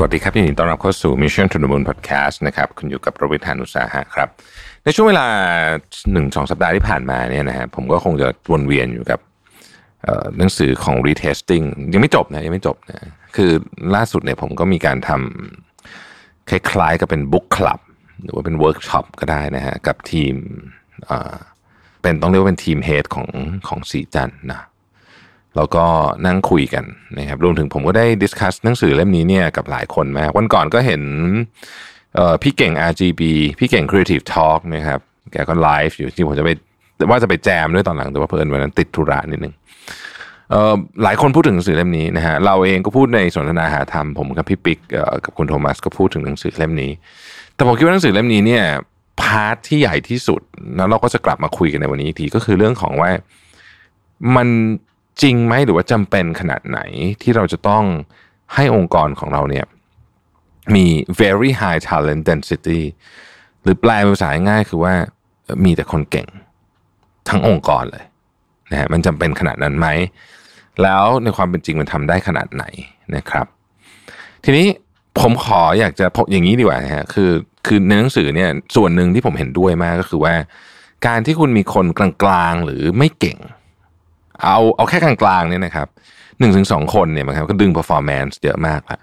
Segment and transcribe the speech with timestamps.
[0.00, 4.28] สวัสดีครับยินดีต้อนรับเข้าสู่ Mission to the Moon Podcast นะครับคุณอยู่กับประวิทยานุสาหะครับ
[4.84, 5.26] ในช่วงเวลา
[6.12, 9.20] หนึ่งสองสัปดาห์ที่ผ่านมาเนี่ยนะฮะผมก็คงจะวนเวียนอยู่กับ
[10.38, 13.50] หนังสือของ retesting ยังไม่จบนะยังไม่จบนะคือ
[13.94, 17.80] ล่าสุดเนี่ยผมก็มีการทำคล้ายๆกับเป็น book club
[18.22, 20.34] หรือว่าเป็น workshop ก็ได้นะฮะกับทีม
[22.02, 23.28] เป็นต้องเรียกว่าเป็นทีมเฮดของ
[23.68, 24.62] ของสีจันนะ
[25.56, 25.84] แล้วก็
[26.26, 26.84] นั่งคุยกัน
[27.18, 31.02] นะครับรวมถึงผมก็ได้ discuss หนังสือเล่มนี้เนี่ยกับหลายคนมากวันก่อนก็เห็น
[32.42, 33.22] พี่เก่ง RGB
[33.58, 35.00] พี่เก่ง Creative Talk นะครับ
[35.32, 36.50] แกก็ไลฟ์อยู่ที่ผมจะไป
[37.10, 39.54] ว่าจะไปแจมด้วยตอนหลังแต่ว่าเผอิญวันนั้นติดธุระนิดนึง
[40.50, 44.78] เอ่อหลายคนพูดถึงหนังสือเล่มนี้นะฮะเราเองก็พูดในสนทนาหาธรรมผมกับพี่ปิ๊ก
[45.24, 46.92] กับคุณโทมัสก็พูดถึงหนังสือเล่มนี้
[47.54, 48.64] แต่ผมคิดว่าหนังสือเล่มนี้เนี่ย
[49.20, 50.42] part ที่ใหญ่ที่สุด
[50.76, 53.10] แล้วเราก็จะกลับมาคุยกันในวันนี้อีกทีก็คือเรื่องของว่า
[54.36, 54.48] มัน
[55.22, 56.78] จริงไหมหรือว่าจำเป็นขนาดไหน
[57.22, 57.84] ที่เราจะต้อง
[58.54, 59.66] ให้องค์กรของเราเนี่ย
[60.74, 60.86] มี
[61.20, 62.80] very high talent density
[63.62, 64.94] หรือแปลเป็นภาษาง่ายคือว่า
[65.64, 66.28] มีแต่คนเก่ง
[67.28, 68.04] ทั้งองค์กรเลย
[68.70, 69.88] นะฮะมันจำเป็นขนาดนั้นไหม
[70.82, 72.64] แล้วในความเป็นจริงมันทำได้ขนาดไหน
[73.16, 73.46] นะครับ
[74.44, 74.66] ทีนี้
[75.20, 77.30] ผมขออยากจะพบอย่างนี้ดีกว่านะฮะคือ
[77.66, 80.34] คือในหนังสือเนี่ยส่วนหนึ่งที่ผมเห็นด้วยมากก็คือว่า
[81.06, 83.38] การที่คุณมีคนกลางๆหรือไม่เก่ง
[84.44, 85.88] เอาเอาแค่กลางๆเนี่ยนะครับ
[86.38, 88.98] หนึ่งถึงสองคนเนี่ยมันครับก็ดึง performance เยอะมากละ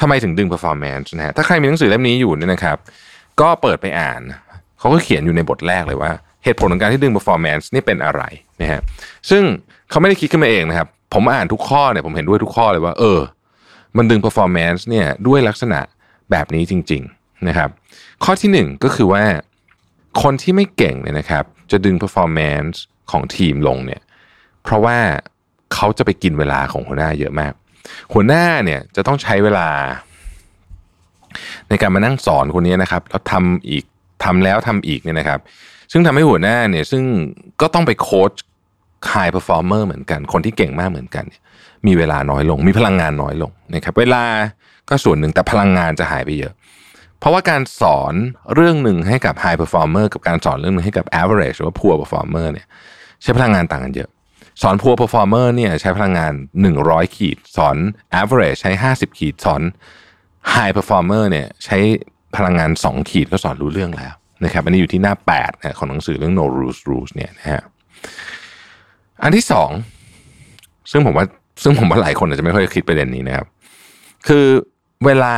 [0.00, 2.76] ทำไมถึงดึง performance นะฮะถ้าใครมีหนังสือเล่มนี้อยู่เนี่ยนะครับ
[3.40, 4.20] ก็เปิดไปอ่าน
[4.78, 6.12] เขาก็เขียนอยู่ในบทแรกเลยว่า
[6.44, 8.22] เหตุผลของการที่ดึง performance นี่เป็นอะไร
[8.60, 8.80] นะฮะ
[9.30, 9.42] ซึ่ง
[9.90, 13.20] เขาไม่ได้คิดขึ้นมาเองนะครับ ผมอ่านทุกข้อเนี่ยผมเห็นด้วยทุกข้อเลยว่า เออ
[13.96, 15.80] มันดึง performance เนี่ยด้วยลักษณะ
[16.30, 17.70] แบบนี้จริง ๆนะครับ
[18.24, 19.22] ข้อที่หนึ่งก็คือว่า
[20.22, 22.76] คนที่ไม่เก่งเนี่ยนะครับ จะดึง performance
[23.10, 24.00] ของทีมลงเนี่ย
[24.64, 24.96] เพราะว่า
[25.74, 27.52] เขาจะไปกินเวลาของหัวหน้าเยอะมาก
[28.12, 29.68] หัวหน้าเนี่ยจะต้องใช้เวลา
[31.68, 33.84] ในการมานั่งสอนคนนี้นะครับแล้วทำอีก
[34.24, 35.40] ทำแล้วทำอีกเนี่ยนะครับ
[35.92, 37.04] ซึ่งทำให้หัวหน้าเนี่ยซึ่ง
[37.60, 38.32] ก็ต้องไปโค้ช
[39.12, 44.24] high performer เหมือนกัน คนที่เก่งมากเหมือนกันนมีเวลาน้อยลง มีพลังงานน้อยลงนะครับ เวลา
[44.88, 46.52] ก็ส่วนหนึ่งแต่พลังงานจะหายไปเยอะ
[47.18, 48.14] เพราะว่าการสอน
[48.54, 52.66] เรื่องหนึ่งให้กับ high performer กับการสอนเรื่องหนึ่งให้กับ average หรือว่า poor performer เนี่ย
[53.22, 54.10] ใช้พลังงานต่างกันเยอะ
[54.62, 56.32] สอน poor performer เนี่ยใช้พลังงาน
[56.74, 57.76] 100 ขีด สอน
[58.20, 59.62] average ใช้ 50 ขีด สอน
[60.52, 61.78] high performer เนี่ยใช้
[62.36, 64.12] พลังงาน 2 ขีดก็สอนรู้เรื่องแล้ว
[64.44, 67.62] นะครับอันนี้อยู่ที่หน้า8นะของหนังสือเรื่อง no rules rules เนี่ยนะฮะ
[69.22, 69.70] อันที่สอง
[70.90, 71.24] ซึ่งผมว่า
[71.62, 73.46] ซึ่งผมว่าหลายคนอาจจะไม่ค่อยคิดประเด็นนี้นะครับ
[74.28, 74.46] คือ
[75.04, 75.34] เวลา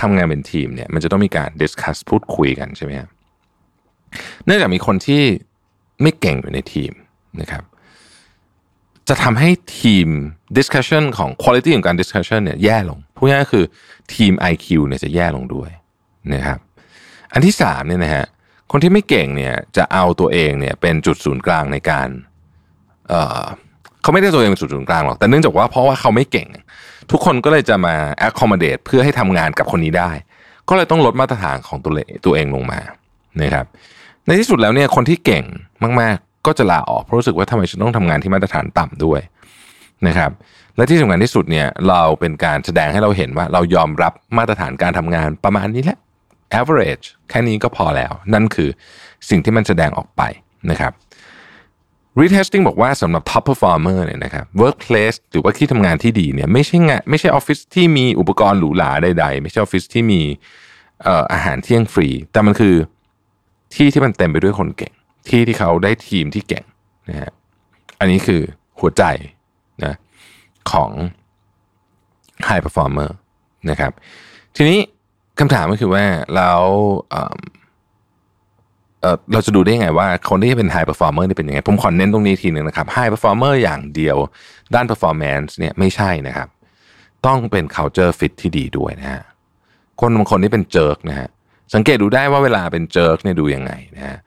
[0.00, 3.10] ทำงานเป็นทีมเนี่ย มันจะต้องมีการ discuss พูดคุยกันใช่ไหมครับ
[4.46, 5.22] เนื่องจากมีคนที่
[6.02, 6.92] ไม่เก่งอยู่ในทีม
[7.40, 7.62] นะครับ
[9.08, 9.50] จะทำให้
[9.80, 10.08] ทีม
[10.58, 13.64] discussion ของ quality ของการ discussion เนี่ยแย่ลงพูดง่ายๆคือ
[14.14, 15.70] ทีม IQ เนี่ยจะแย่ลงด้วย
[16.34, 16.58] นะครับ
[17.32, 18.26] อันที่สามเนี่ยนะฮะ
[18.70, 22.08] คนที่ไม่เก่งเนี่ยจะเอาตัวเองเนี่ยเป็นจุดศูนย์กลางในการ
[23.08, 23.42] เอ่อ
[24.02, 26.48] เขาไม่ได้ตัวเองเป็นจุดศูนย์กลางหรอกแต่เนื่องจากว่าเพราะว่าเขาไม่เก่ง
[27.10, 27.94] ทุกคนก็เลยจะมา
[28.28, 30.10] accommodate เพื่อให้ทำงานกับคนนี้ได้
[30.68, 32.80] ก็เลยต้องลดมาตรฐานของตัวเลตัวเองลงมา
[33.42, 33.66] นะครับ
[34.26, 35.44] ในที่สุดแล้วเนี่ยคนที่เก่ง
[36.02, 39.20] มาก ก็จะลาออกเพราะรู้สึกว่าทำไมฉันต้องทำงานที่มาตรฐานต่ำด้วย
[40.06, 40.30] นะครับ
[40.76, 45.98] และที่สำคัญที่สุดเนี่ยเราเป็นการแสดงให้เราเห็นว่าเรายอมรับมาตรฐานการทำงานประมาณนี้แหละ
[46.60, 48.68] average แค่นี้ก็พอแล้ว นั่นคือ
[49.28, 50.22] สิ่งที่มันแสดงออกไป
[50.70, 50.92] นะครับ
[52.20, 60.20] retesting บอกว่าสำหรับ top performer เนี่ยนะครับ workplace หรือว่าที่ทำงานที่ดีเนี่ยไม่ใช่งานไม่ใช่ออฟฟิศที่มีอุปกรณ์หรูหราใดๆ ไม่ใช่ออฟฟิศที่มี
[61.32, 62.74] อาหารเที่ยงฟรี แต่มันคือ
[63.74, 64.92] ที่ที่มันเต็มไปด้วยคนเก่ง
[65.28, 66.64] ที่ที่เขาได้ทีมที่เก่ง
[67.08, 67.30] นะฮะ
[68.00, 68.42] อันนี้คือ
[68.80, 69.04] หัวใจ
[69.84, 69.94] นะ
[70.72, 70.90] ของ
[72.48, 73.10] high performer
[73.70, 73.92] นะครับ
[74.56, 74.78] ทีนี้
[75.38, 76.62] คำถามก็คือว่าแล้ว
[77.10, 84.16] เเเราจะดูได้ยังไงว่าคนที่เป็น high performer นี่เป็นยังไง ผมขอเน้นตรงนี้ทีหนึ่งนะครับ high performer อย่างเดียว
[84.74, 86.48] ด้าน performance เนี่ยไม่ใช่นะครับ
[87.26, 89.22] ต้องเป็น culture fit ที่ดีด้วยนะฮะ
[90.00, 91.28] คนบางคนที่เป็นเจิร์กนะฮะ
[91.74, 94.18] สังเกตดูได้ว่าเวลาเป็น jerk เนี่ยดูยังไงนะฮะ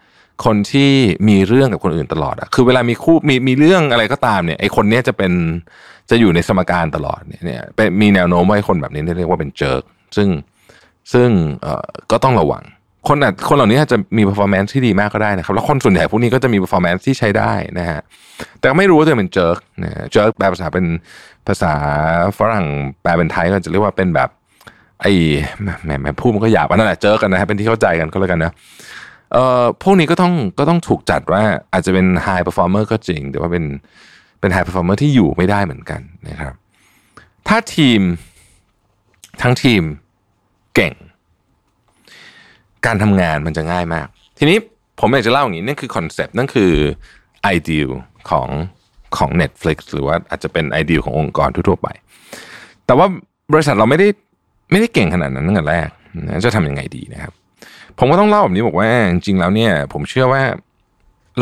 [0.45, 0.91] คนที่
[1.29, 5.31] มีเรื่องกับคนอื่นตลอดอะคือเวลามีคู่มีมีเรื่องอะไรก็ตามเนี่ยไอคนเนี้ยจะเป็น
[6.09, 9.83] จะอยู่ในสมการตลอดเนี่ยเป็นมีแนวโน้มว่าคนแบบนี้เรียกว่าเป็น jerk
[10.17, 10.29] ซึ่ง
[11.13, 11.29] ซึ่ง
[11.61, 12.63] เอ่อก็ต้องระวัง
[13.07, 17.99] คนอาจคนเหล่านี้อาจจะมี performance ที่ดีมากก็ได้นะครับ แล้วคนส่วนใหญ่พวกนี้ก็จะมี performance ที่ใช้ได้นะฮะ
[18.59, 20.85] แต่ไม่รู้ว่าจะเป็น jerk นะ jerk แปลภาษาเป็น
[21.47, 21.73] ภาษา
[22.37, 22.65] ฝรั่ง
[23.01, 24.29] แปลเป็นไทยก็จะเรียกว่าเป็นแบบ
[25.01, 25.13] ไอ้
[25.83, 28.51] แหมแหมพูดมันก็หยาบอันนั่นแหละเจิร์กันนะฮะเป็นที่เข้าใจกันก็แล้วกันนะ
[29.33, 31.43] เอ่อพวกนี้ก็ต้องก็ต้องถูกจัดว่า
[31.73, 33.65] อาจจะเป็น high performer ก็จริง แต่ว่าเป็น
[34.39, 36.53] เป็น high performer ที่อยู่ไม่ได้เหมือนกันนะครับ
[37.47, 38.01] ถ้าทีม
[39.41, 39.83] ทั้งทีม
[40.75, 40.93] เก่ง
[42.85, 44.57] การทำงานมันจะง่ายมาก ทีนี้
[44.99, 46.71] ผมอยากจะเล่าอย่างนี้นั่นคือคอนเซปต์นั่นคือ
[47.43, 47.83] ไอเดีย
[48.29, 48.49] ของ
[49.17, 51.87] ของ Netflix หรือว่าอาจจะเป็นไอเดียขององค์กรทั่วๆไป
[52.85, 53.07] แต่ว่า
[53.53, 54.07] บริษัทเราไม่ได้
[54.71, 55.89] ไม่ได้เก่งขนาดนั้นตั้งแต่แรก
[56.45, 57.33] จะทำยังไงดีนะครับ
[57.99, 60.41] ผมก็ต้องเล่าแบบนี้บอกว่าจริงๆแล้วเนี่ย ผมเชื่อว่า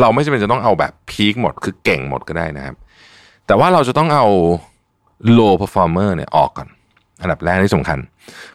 [0.00, 2.74] เราไม่จำเป็นจะต้องเอาแบบพีคหมดคือเก่งหมดก็ได้นะครับ
[3.46, 4.26] แต่ว่าเราจะต้องเอา
[5.38, 6.68] low performer เนี่ยออกก่อน
[7.20, 7.98] อันดับแรกที่สำคัญ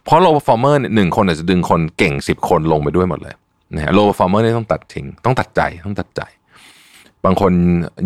[0.04, 3.36] เพราะ low performer เนี่ยหนึ่งคนอาจจะดึงคนเก่งสิบคนลงไปด้วยหมดเลย
[3.76, 6.22] นะฮะ low performer เนี่ยต้องตัดทิ้งต้องตัดใจต้องตัดใจ
[7.26, 7.52] บางคน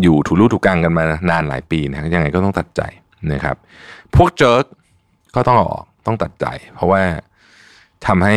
[0.02, 2.82] อยู่ถูลู่ถูกังกันมานานหลายปีนะยังไงก็ต้องตัดใจ
[3.32, 3.56] นะครับ
[4.16, 4.64] พวก jerk
[5.34, 7.02] ก็ต้องออกต้องตัดใจ เพราะว่า
[8.06, 8.36] ทำให้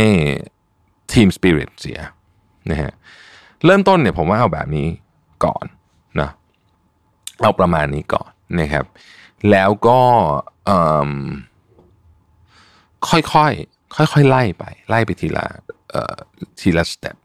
[1.13, 1.99] team spirit เสีย
[2.71, 2.91] นะฮะ
[3.65, 4.87] เริ่มต้นเนี่ยผมว่าเอาแบบนี้
[5.45, 5.65] ก่อน
[6.19, 6.29] นะ
[7.41, 8.29] เอาประมาณนี้ก่อน
[8.59, 8.85] นะครับ
[9.51, 9.99] แล้วก็
[13.09, 15.45] ค่อยๆค่อยๆไล่ไป ไล่ไปทีละ
[16.59, 17.15] ทีละสเต็ป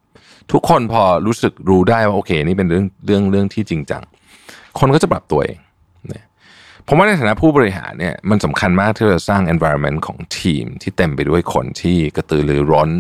[0.52, 4.02] ทุกคนพอรู้สึกรู้ได้ว่าโอเค นี่เป็นเรื่องเรื่องเรื่องที่จริงจัง
[4.78, 5.58] คนก็จะปรับตัวเอง
[6.08, 6.24] เนี่ย
[6.88, 12.90] ผมว่าในฐานะผู้บริหารเนี่ยมันสำคัญมากที่เราสร้าง environment ของทีม ที่เต็มไปด้วยคนที่กระตือรือร้น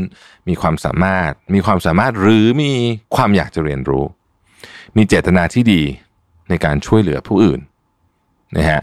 [0.48, 2.72] มีความสามารถ มีความสามารถหรือมี
[3.16, 4.04] ความอยากจะเรียนรู้
[4.96, 5.82] มีเจตนาที่ดี
[6.48, 7.60] ในการช่วยเหลือผู้อื่น
[8.56, 8.82] นะฮะ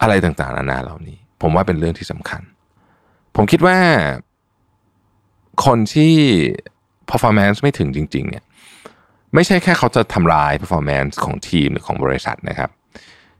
[0.00, 2.42] อะไรต่างๆนานาเหล่านี้ ผมว่าเป็นเรื่องที่สำคัญ
[3.36, 3.78] ผมคิดว่า
[5.66, 6.14] คนที่
[7.10, 8.44] performance ไม่ถึงจริง ๆ เนี่ย
[9.34, 12.70] ไม่ใช่แค่เขาจะทำลาย performance ของทีมหรือของบริษัทนะครับ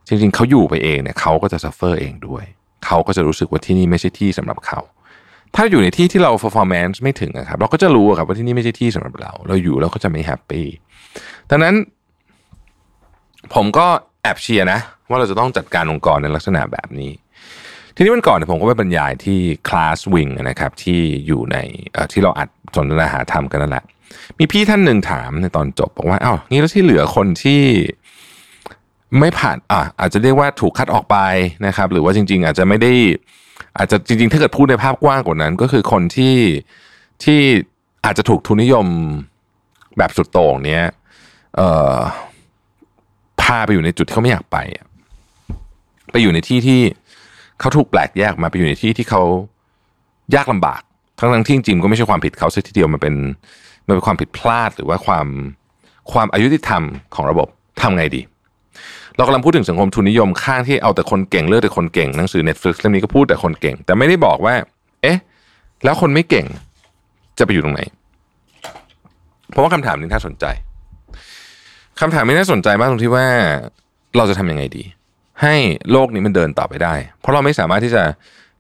[0.08, 2.44] จริงๆเขาอยู่ไปเองเนี่ยเขาก็จะ suffer เองด้วย
[2.86, 4.80] เขาก็จะรู้สึกว่าที่นี่ไม่ใช่ที่สำหรับเขา
[5.54, 10.66] ถ้าอยู่ในที่ที่เรา performance ไม่ถึงนะครับ เราก็จะรู้ครับว่าที่นี่ไม่ใช่ที่สำหรับเรา เราอยู่แล้วก็จะไม่แฮปปี้
[11.50, 11.74] ดังนั้น
[13.54, 13.86] ผมก็
[14.22, 17.12] แอบเชียร์นะ ว่าเราจะต้องจัดการองค์กรในลักษณะแบบนี้
[17.94, 19.38] ทีนี้วันก่อนผมก็ไปบรรยายที่
[19.68, 21.56] คลาสวิงนะครับ ที่อยู่ใน
[22.12, 23.84] ที่เราอัดสนทนาหาธรรมกันนั่นแหละ
[24.38, 27.62] มีพี่ท่านหนึ่งถามในตอนจบบอกว่าอ้าวงี้แล้วที่เหลือคนที่
[29.20, 31.16] ไม่ผ่านอะอาจจะเรียกว่าถูกคัดออกไป
[31.66, 32.92] นะครับ หรือว่าจริง ๆ อาจจะไม่ได้
[33.78, 36.36] อาจจะจริง ๆ ถ้าเกิดพูดในภาพกว้างกว่านั้น ก็คือคนที่
[37.24, 37.40] ที่
[38.04, 38.86] อาจจะถูกทุนนิยม
[39.98, 40.84] แบบสุดโต่งเนี้ย
[41.56, 41.96] เอ่อ
[43.40, 44.56] พาไปอยู่ในจุดที่เขาไม่อยากไป
[46.10, 46.80] ไปอยู่ในที่ที่
[47.60, 49.22] เขาถูกแปลกแยกมาไปอยู่ในที่ที่เขา
[50.34, 50.80] ยากลำบาก
[51.18, 53.14] ทั้งทั้งที่จริงก็ไม่ใช่ความผิดเขาสักทีเดียวมันเป็น
[53.86, 55.26] มันเป็นความผิดพลาดหรือว่าความ
[56.12, 56.82] ความอายุติธรรม
[57.14, 57.48] ของระบบ
[57.80, 58.22] ทำไงดี
[59.16, 64.54] เรากำลังพูดถึงสังคมทุนนิยมข้างที่เอาแต่คนเก่งเลือกแต่คนเก่งหนังสือ Netflix เล่มนี้ก็พูดแต่คนเก่ง แต่ไม่ได้บอกว่า
[65.02, 65.18] เอ๊ะ
[65.84, 66.46] แล้วคนไม่เก่ง
[67.38, 67.82] จะไปอยู่ตรงไหน
[69.50, 70.44] เพราะว่าคำถามนี้น่าสนใจ
[72.00, 73.26] คำถามนี้น่าสนใจมากตรงที่ว่า
[74.16, 74.82] เราจะทำยังไงดี
[75.42, 75.54] ให้
[75.92, 78.02] โลกนี้มันเดินต่อไปได้ เพราะเราไม่สามารถที่จะ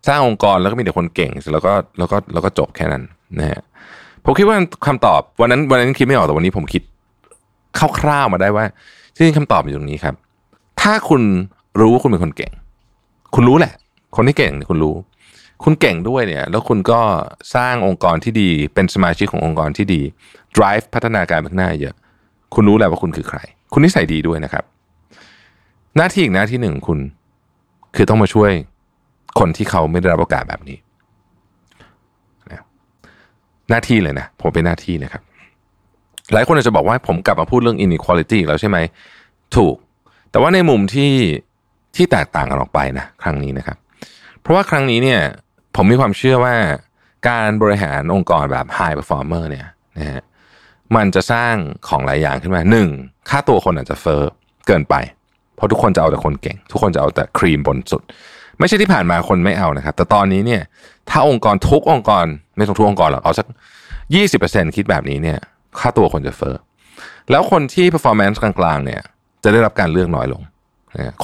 [0.08, 3.02] สร้างองค์กรแล้วก็มีแต่คนเก่งแล้วก็แล้วก็แล้วก็จบแค่นั้น
[3.38, 3.60] นะฮะ
[4.24, 4.56] ผมคิดว่า
[4.86, 6.82] คำตอบวันนั้นวันนั้นคิดไม่ออกแต่วันนี้ผมคิด
[8.00, 8.64] คร่าวๆมาได้ว่า
[9.14, 10.14] ที่จริงคำตอบอยู่ตรงนี้ครับ
[10.80, 11.22] ถ้าคุณ
[11.80, 12.52] รู้ว่าคุณเป็นคนเก่ง
[13.34, 13.74] คุณรู้แหละ
[14.16, 14.94] คนที่เก่งคุณรู้
[15.64, 17.00] คุณเก่งด้วยเนี่ย แล้วคุณก็
[17.54, 20.00] สร้างองค์กรที่ดีเป็นสมาชิกขององค์กรที่ดี
[20.56, 21.94] drive พัฒนาการไปข้างหน้าเยอะ
[22.54, 23.38] คุณรู้แล้วว่าคุณคือใคร
[23.72, 24.64] คุณนิสัยดีด้วยนะครับ
[25.96, 26.98] หน้าที่อีกหน้าที่หนึ่งคุณ
[27.96, 28.50] คือต้องมาช่วย
[29.38, 30.78] คนที่เขาไม่ได้รับโอกาสแบบนี้
[33.70, 35.22] หน้าที่เลยนะ ผมเป็นหน้าที่นะครับ
[36.32, 38.78] หลายคนอาจจะบอกว่าผมกลับมาพูดเรื่อง inequality แล้วใช่ไหม
[39.56, 39.74] ถูก
[40.30, 41.12] แต่ว่าในมุมที่
[41.96, 43.76] ที่แตกต่างกันออกไปนะครั้งนี้นะครับ
[44.40, 45.20] เพราะว่าครั้งนี้เนี่ย
[45.76, 46.54] ผมมีความเชื่อว่า
[47.28, 49.66] การบริหารองค์กรแบบ high performer เนี่ย
[49.98, 50.22] นะฮะ
[50.96, 51.54] มันจะสร้าง
[51.88, 52.88] ของหลายอย่างขึ้นมาหนึ่ง
[53.28, 54.22] ค่าตัวคนอาจจะเฟอ้อ
[54.66, 54.94] เกินไป
[55.56, 58.02] เพราะทุกคนจะเอาแต่คนเก่ง ทุกคนจะเอาแต่ครีมบนสุด
[58.58, 60.62] ไม่ใช่ที่ผ่านมาคนไม่เอานะครับ แต่ตอนนี้เนี่ย
[61.10, 62.24] ถ้าองค์กรทุกองค์กร
[62.56, 63.46] ไม่ต้องทุกองค์กรหรอกเอาสัก
[64.14, 65.38] ยี่สิบเปอร์เซ็นคิดแบบนี้เนี่ย
[65.78, 66.54] ค่าตัวคนจะเฟอ้อ
[67.30, 69.02] แล้วคนที่ performance กลางๆเนี่ย
[69.46, 70.42] จะได้รับการเลือกน้อยลง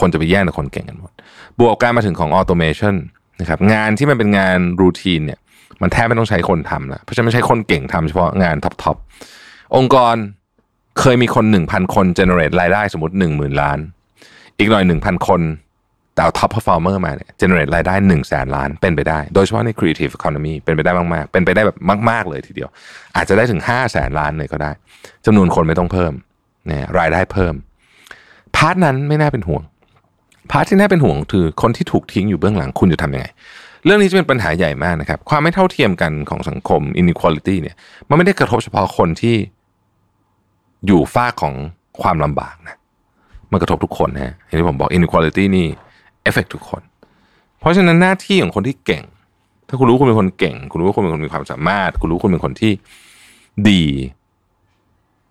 [0.00, 1.12] คนจะไปแย่งกับคนเก่งกันหมด
[1.58, 2.94] บวกการมาถึงของ automation
[3.40, 5.38] นะครับงานที่มันเป็นงานรูทีนเนี่ย
[5.82, 10.14] มันแทบไม่ต้องใช้คนทำล้วเพราะฉะนั้นไม่ใช่คนเก่งทำเฉพาะงานท็อปๆองค์กร
[11.00, 13.78] เคยมีคนหนึ่งพันคน generate รายได้สมมติหนึ่งหมื่นล้าน
[14.58, 15.40] อีกหน่อยหนึ่งพันคน
[16.14, 21.78] แต่เอา top performer มาเนี่ย generate รายได้1นึ่งแสนล้านเป็นไปได้ โดยเฉพาะใน creative economy เป็นไปได้มากๆ เป็นไปได้แบบ
[22.10, 22.68] มาก ๆ เลยทีเดียว
[23.16, 24.70] อาจจะได้ถึง5้าแสนล้านเลยก็ได้
[25.26, 26.12] จำนวนคนไม่ต้องเพิ่ม
[26.66, 29.62] เนี่ยรายได้เพิ่ม พาร์ทนั้นไม่น่าเป็นห่วง
[30.50, 33.26] part ที่น่าเป็นห่วงคือคนที่ถูกทิ้งอยู่เบื้องหลังคุณจะทำยังไง
[33.84, 37.76] เรื่องนี้จะเป็นปัญหาใหญ่มากนะครับ ความไม่เท่าเทียมกันของสังคม inequality เนี่ย
[38.08, 39.36] มันไม่ได้กระทบเฉพาะคนที่
[40.86, 41.54] อยู่ฝั่งของ
[42.02, 42.76] ความลำบากนะ
[43.50, 45.66] มันกระทบทุกคนนะเห็นที่ผมบอก inequality นี่
[46.22, 46.82] affect ทุกคน
[47.60, 49.04] เพราะฉะนั้นหน้าที่ของคนที่เก่ง
[49.68, 52.72] ถ้าคุณรู้คุณเป็นคนเก่ง คุณรู้ว่าคุณเป็นคนมีความสามารถ คุณรู้คุณเป็นคนที่
[53.68, 53.84] ดี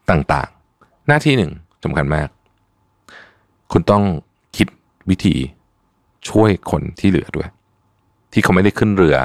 [0.09, 1.51] ต่างๆ หน้าที่หนึ่ง
[1.85, 2.27] สำคัญมาก
[3.71, 4.03] คุณต้อง
[4.57, 4.67] คิด
[5.09, 5.35] วิธี
[6.29, 7.47] ช่วยคนที่เหลือด้วย
[8.33, 9.17] ที่เขาไม่ได้ขึ้นเรือ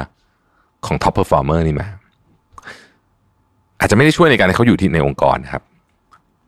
[0.85, 1.87] ของ top performer นี่มา
[3.79, 5.63] อาจจะไม่ได้ช่วยในการให้เขาอยู่ที่ในองค์กรนะครับ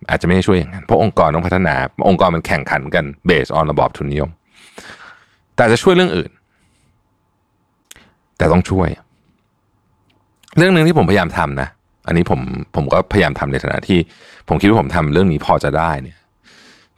[0.10, 1.76] อาจจะไม่ได้ช่วยอย่างนั้นเพราะองค์กรต้องพัฒนา
[2.10, 4.30] องค์กรมันแข่งขันกัน based on ระบอบทุนนิยม
[5.56, 6.32] แต่จะช่วยเรื่องอื่น
[8.38, 8.90] แต่ต้องช่วย
[10.58, 11.70] เรื่องหนึ่งที่ผมพยายามทำนะ
[12.08, 12.40] อันนี้ผม
[12.76, 14.00] ผมก็พยายามทำในฐานะที่
[14.48, 16.18] ผมคิดว่าผมทำเรื่องนี้พอจะได้เนี่ย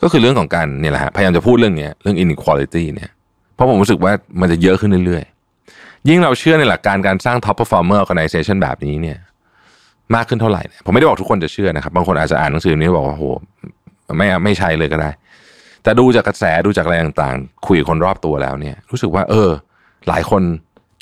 [0.04, 3.10] ก็คือเรื่องของการเนี่ยแหละฮะพยายามจะพูดเรื่องนี้เรื่อง inequality เนี่ย
[3.56, 9.18] เพราะผมรู้สึกว่ามันจะเยอะขึ้นเรื่อยๆ ยิ่งเราเชื่อในหลักการการสร้าง top performer organization แบบนี้เนี่ย
[10.16, 13.26] มากขึ้นเท่าไหร่เนี่ยผมไม่ได้บอกทุกคนจะเชื่อนะครับ บางคนอาจจะอ่านหนังสือนี้บอกว่าโห
[14.18, 15.10] ไม่ไม่ใช่เลยก็ได้
[15.84, 19.50] แต่ดูจากกระแสดูจากอะไรต่างๆ คุยกับคนรอบตัวแล้วเนี่ย รู้สึกว่า เออ
[20.08, 20.42] หลายคน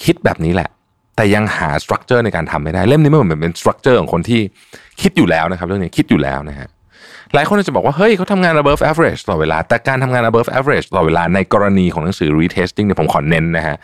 [0.03, 0.70] คิดแบบนี้แหละ
[1.15, 4.41] แต่ยังหา structure ในการทำไม่ได้เล่มนี้มันเหมือนเป็น structure ของคนที่
[5.01, 6.68] คิดอยู่แล้วนะครับ เรื่องนี้คิดอยู่แล้วนะฮะ
[7.33, 13.77] หลายคนจะบอกว่า เฮ้ยเขาทำงาน above average ตลอดเวลา แต่การทำงาน above average ตลอดเวลาในกรณีของหนังสือ retesting เนี่ยผมขอเน้นนะฮะ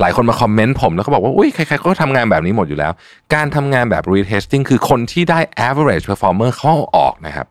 [0.00, 2.92] หลายคนมาคอมเมนต์ผมแล้วก็บอกว่าอุ้ยใครๆก็ทำงานแบบนี้หมดอยู่แล้ว
[3.34, 7.46] การทำงานแบบ retesting คือคนที่ได้ average performer เข้าออกนะครับ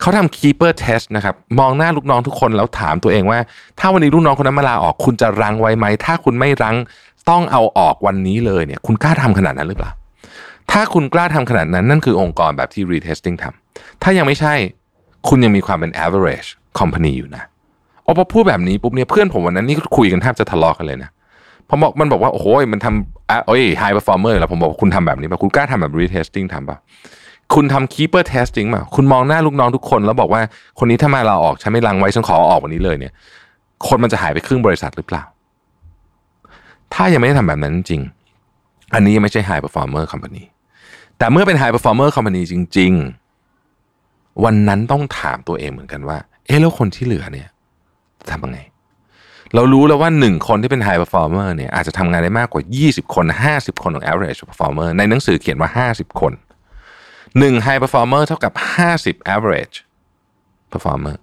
[0.00, 3.38] เขาทำ keeper test นะครับมองหน้าลูกน้องทุกคนแล้วถามตัวเองว่า
[3.78, 6.76] ถ้าวันนี้ลูกน้องคนนั้นมาลาออก คุณจะรังไว้ไหม ถ้าคุณไม่รัง
[7.30, 9.90] ต้องเอาออกวันนี้เลยเนี่ย คุณกล้าทำขนาดนั้นหรือเปล่า
[10.70, 13.65] ถ้าคุณกล้าทำขนาดนั้นนั่นคือองค์กรแบบที่ retesting ทำ
[14.08, 14.54] ถ้ายังไม่ใช่
[15.28, 16.48] คุณยังมีความเป็น average
[16.78, 17.42] company อยู่นะ
[18.02, 21.10] โอพอพูดแบบนี้ปุ๊บเนี่ยเพื่อนผมวันนั้นนี่คุยกันแทบจะทะเลาะกันเลยนะ
[21.68, 26.78] พอบอกมันบอกว่า โอ้โหมันทำอะโอ้ย high performer แล้วผมบอกคุณทำแบบนี้ป่ะคุณกล้าทำแบบ retesting ทำป่ะ
[27.54, 30.40] คุณทำ keeper testing ป่ะคุณมองหน้าลูกน้องทุกคนแล้วบอกว่า
[30.78, 33.12] คนนี้ถ้ามาเราออกฉันไม่รังไว้ฉันขอออกวันนี้เลยเนี่ย
[33.86, 35.22] คนมันจะหายไปครึ่งบริษัทหรือเปล่า
[36.94, 38.02] ถ้ายังไม่ได้ทำแบบนั้นจริง
[38.94, 40.42] อันนี้ยังไม่ใช่ high performer company
[41.18, 43.25] แต่เมื่อเป็น high performer company จริง ๆ
[44.44, 47.48] วันนั้นต้องถามตัวเองเหมือนกันว่า เอ๊ะแล้วคนที่เหลือเนี่ย
[48.30, 48.58] ทำยังไง
[49.54, 53.24] เรารู้แล้วว่าหนึ่งคนที่เป็น high performer เนี่ยอาจจะทำงานได้มากกว่า 20 คน
[53.54, 56.32] 50 คนของ average performer ในหนังสือเขียนว่า 50 คน
[57.38, 58.52] หนึ่ง high performer เท่ากับ
[58.94, 59.76] 50 average
[60.72, 61.16] performer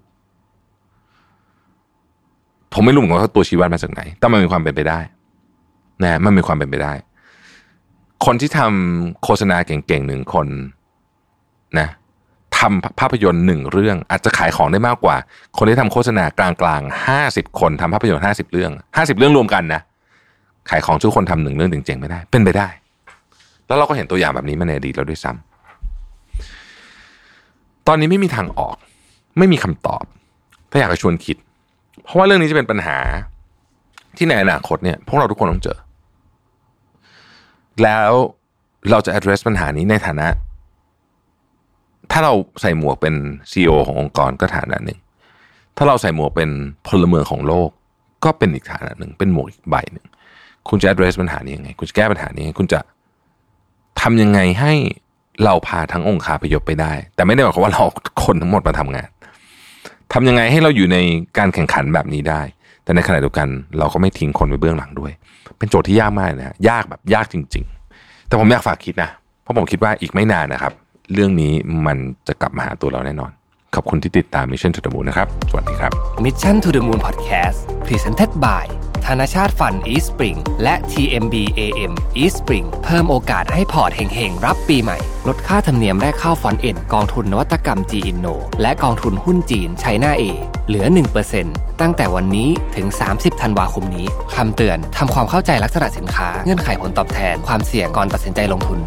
[2.73, 4.99] ผมไม่รู้เหมือนกันว่าตัวชี้วัดมาจากไหน แต่มันมีความเป็นไปได้
[6.03, 6.93] นะมันมีความเป็นไปได้
[8.25, 10.47] คนที่ทำโฆษณาเก่งๆหนึ่งคน
[11.79, 11.87] นะ
[12.63, 15.15] ทำภาพยนตร์หนึ่งเรื่อง อาจจะขายของได้มากกว่า
[15.57, 19.81] คนที่ทำโฆษณากลางๆห้าสิบคนทำภาพยนตร์ห้าสิบเรื่องห้าสิบเรื่องรวมกันนะ
[20.69, 22.67] ขายของทุกคนทำหนึ่งเรื่องเจ๋งๆไม่ได้ เป็นไปได้
[23.67, 28.75] แล้วเราก็เห็นตัวอย่างแบบนี้มาในอดีตแล้วด้วยซ้ำตอนนี้ไม่มีทางออก
[29.37, 30.03] ไม่มีคำตอบ
[30.71, 31.37] ถ้าอยากจะชวนคิด
[32.03, 32.97] เพราะว่าเรื่องนี้จะเป็นปัญหา
[34.17, 35.77] ที่ในอนาคตเนี่ยพวกเราทุกคนต้องเจอ
[37.83, 38.11] แล้ว
[38.89, 40.27] เราจะ address ปัญหานี้ในฐานะ
[42.13, 43.15] ถ้าเราใส่หมวกเป็น
[43.51, 44.99] CEO ขององค์กรก็ฐานะหนึ่ง
[45.77, 46.49] ถ้าเราใส่หมวกเป็น
[46.87, 47.69] พลเมืองของโลก
[48.23, 50.05] ก็เป็นอีกฐานะหนึ่ง เป็นหมวกอีกใบหนึ่ง
[50.69, 52.79] คุณจะ address ปัญหานี้ยังไง คุณจะแก้ปัญหานี้คุณจะ
[54.01, 54.73] ทำยังไงให้
[55.43, 57.83] เราพาทั้งองค์คาพยพไปได้ แต่ไม่ได้หมายความว่าเรา
[58.23, 59.09] คนทั้งหมดมาทำงาน
[60.13, 60.97] ทำยังไงให้เราอยู่ใน
[61.37, 62.41] การแข่งขันแบบนี้ได้
[62.83, 65.11] แต่ในขณะเดียวกัน เราก็ไม่ทิ้งคนไปเบื้องหลังด้วย
[65.57, 67.65] เป็นโจทย์ที่ยากมากนะยากแบบยากจริง
[67.97, 69.09] ๆ แต่ผมอยากฝากคิดนะ
[69.43, 70.73] เพราะผมคิดว่าอีกไม่นานนะครับ
[71.13, 71.53] เรื่องนี้
[71.85, 73.31] มันจะกลับมาหาตัวเราแน่นอน
[73.75, 75.91] ขอบคุณที่ติดตาม Mission to the Moon นะครับ สวัสดีครับ
[76.25, 78.65] Mission to the Moon Podcast Presented by
[79.05, 90.23] ธนชาติฟัน East Spring และ TMB AM East Spring เพิ่มโอกาสให้พอร์ตเฮงๆ รับปีใหม่ ลดค่าธรรมเนียมแรกเข้าฟอนเอ็นกองทุนนวัตกรรม G Inno และกองทุนหุ้นจีนไชน่าเอ
[90.67, 90.85] เหลือ
[91.33, 94.05] 1%ตั้งแต่วันนี้ถึง 30 ธันวาคมนี้
[94.35, 98.79] คำเตือน ทำความเข้าใจลักษณะสินค้า เงื่อนไขผลตอบแทน ความเสี่ยงก่อนตัดสินใจลงทุน